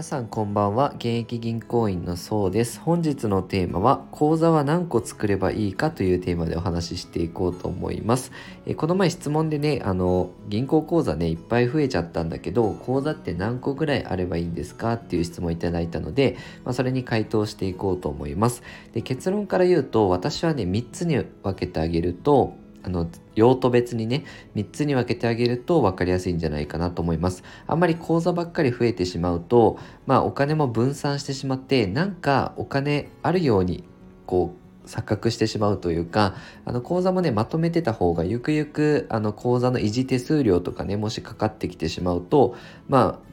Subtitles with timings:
[0.00, 0.94] 皆さんこんばんは。
[0.96, 2.80] 現役銀行員のそうです。
[2.80, 8.32] 本日のテーマは口座は何個作ればいいかというテーマでお話ししていこうと思います。
[8.64, 18.62] えこの前質問でねあの銀行口座ねいっぱい増えちゃったんだけど口座って何個ぐらいあればいいんですかっていう質問いただいたので、まあ、それに回答していこうと思います。
[18.94, 24.24] で結論から言うと私はね3つに分けてあげるとあの用途別にね
[24.54, 27.42] 3つに分けてあげると分かりやすいんじゃないかなと思います。
[27.66, 33.84] あんまり口座ばっかり増えてしまうとまあお金も分散してしまってなんかお金あるように
[34.26, 42.56] こう錯覚してしまうというかあの口座もねまとめてた方がゆくゆくあの口座の維持手数料とかねもしかかってきてしまうと
[42.88, 43.30] まあ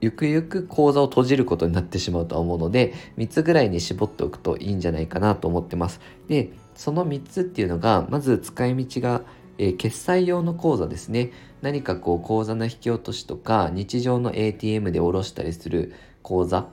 [0.00, 6.00] ゆくゆく口座を閉じることになってしまうとは思うので3つぐらいに絞っておくといいんじゃないかなと思ってます。
[6.28, 9.22] でその3つっていうのがまず使い道が、
[9.58, 11.32] えー、決済用の口座ですね。
[11.62, 16.66] 何かこう口座の引き落としとか日常の ATM で下ろしたりする口座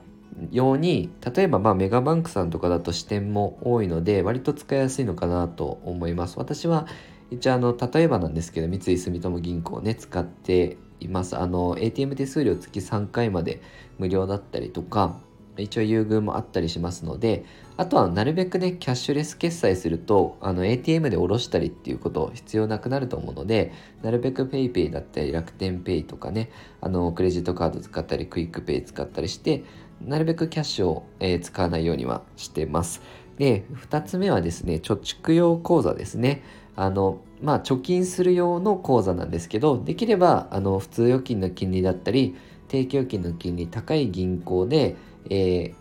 [0.50, 6.38] 用に例えばまメガバンクさんとかだと支店も多いので割と使いやすいのかなと思います。
[6.38, 6.86] 私は
[7.30, 11.36] 一応あの例えばなんですけど三井住友銀行ね使っています。
[11.36, 13.62] あの ATM 手数料月3回まで
[13.98, 15.18] 無料だったりとか
[15.58, 17.44] 一応優遇もあったりしますので
[17.76, 23.72] あとはなるべくねキャッシュレス決済するとあの ATM で下ろしたりっていうこと必要なくなると思うので
[24.02, 26.50] なるべく PayPay だったり楽天 Pay とかね
[26.80, 29.64] あのクレジットカード使ったりクイック Pay 使ったりして
[30.00, 33.02] なるべくキャッシュを、えー、使わないようにはしてます。
[33.38, 36.42] で2つ目はですね貯蓄用口座ですね。
[36.74, 42.34] あのまあ貯金する用の口座なんですけどできればあの普通預金の金利だったり
[42.72, 44.96] 定期預金の金利高い銀行で、
[45.30, 45.74] えー、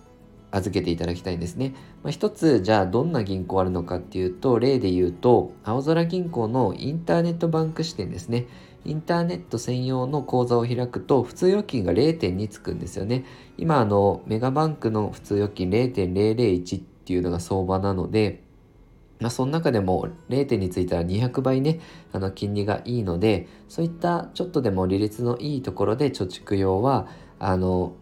[0.52, 1.74] 預けていただきたいんですね。
[2.04, 8.48] まあ、一つじゃあどんな銀行あるのかっていうと例で言うと青空銀行のインターネットバンク支店ですね。
[8.84, 13.26] インターネット専用の口座を開くと普通預金が0.2つくんですよね。
[13.58, 18.44] 今あのメガバンクの普通預金0.001っていうのが相場なので
[19.22, 21.80] まあ、その中でも0点についたら200倍ね
[22.12, 27.08] あの金利がいいのでそういったちょっとでも利率のいいところで貯蓄用は
[27.40, 27.94] あの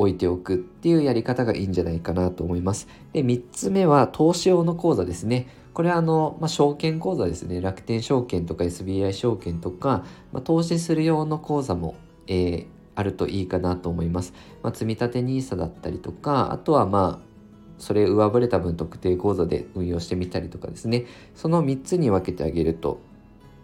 [0.00, 2.88] 置いておくっていうやり方がいいんじゃないかなと思います。
[3.12, 5.48] で、3つ目は投資用の口座ですね。
[5.74, 7.60] これはあの、まあ、証券口座ですね。
[7.60, 11.96] 楽天証券とか SBI 証券とか、まあ、投資する用の口座も、
[12.26, 14.32] えー、あるといいかなと思います。
[14.62, 17.30] まあ、積立 NISA だったりとか、あとはまあ、
[17.76, 21.04] それ上振れた分特定口座で運用してみたりとかですね。
[21.34, 23.00] その3つに分けてあげると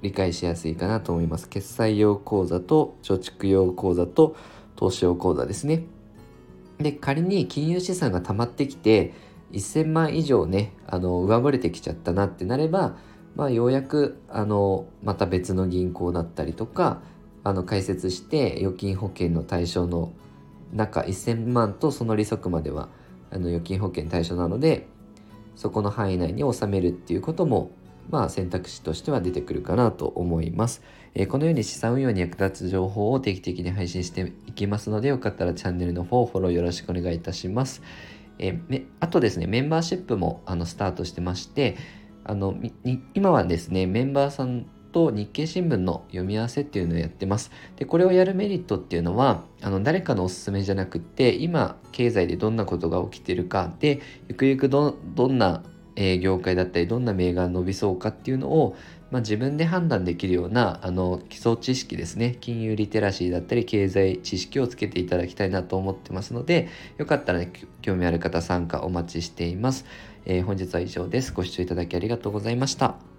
[0.03, 1.49] 理解しやすいかなと思います。
[1.49, 4.37] 決済用口座と貯蓄用口座と
[4.75, 5.85] 投資用口座ですね。
[6.79, 9.15] で仮に金融資産が溜まってきて
[9.53, 12.97] 1000万以上ねあの上振れてきちゃったなってなれば、
[13.35, 17.01] まあ、ようやくあのまた別の銀行だったりとか
[17.45, 20.13] あの開設して預金保険の対象の
[20.73, 22.89] 中1000万とその利息までは
[23.31, 24.89] あの預金保険対象なので
[25.55, 27.71] そこの範囲内に収めるっていうことも
[28.11, 30.83] まあ、選択肢としては出てくるかなと思います。
[31.15, 37.83] えー、このように資産運用に役立つ情報を定期的に配信していきますので、よかったらチャンネルの方を、フォローよろしくお願いいたします。
[38.39, 41.77] えー、あとですね、メンバーシップもあのスタートしてまして、
[42.25, 42.57] あの
[43.15, 47.51] 今はですね、メンバーさんと日経新聞の読み合わせっていうのをやってます。
[47.77, 55.63] で、これをやるメリットっていうのは、あの誰かのおすすめじゃなくって、今、経済でどんなことが起きてるかで、ゆくゆくどどんな
[55.97, 58.77] え業界だったりどんな銘柄伸びそうかっていうのを、
[59.11, 62.37] まあ、自分で判断できるようなあの基礎知識ですね。
[62.41, 66.69] 金融リテラシーだったり経済知識をつけていただきたいなと思ってますので
[66.99, 67.51] よかったら、ね、
[67.83, 69.87] 興味ある方参加お待ちしています、
[70.27, 71.33] えー、本日は以上です。
[71.33, 73.16] ご視聴いただきありがとうございました。